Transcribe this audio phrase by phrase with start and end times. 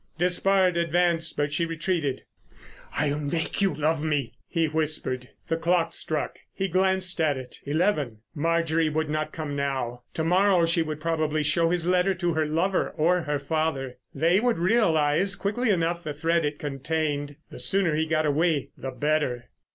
[0.17, 2.23] Despard advanced, but she retreated.
[2.95, 5.29] "I'll make you love me," he whispered.
[5.47, 6.39] The clock struck.
[6.51, 7.59] He glanced at it.
[7.65, 8.21] Eleven!
[8.33, 10.01] Marjorie would not come now.
[10.15, 13.99] To morrow she would probably show his letter to her lover or her father.
[14.11, 17.35] They would realise quickly enough the threat it contained.
[17.51, 19.51] The sooner he got away the better.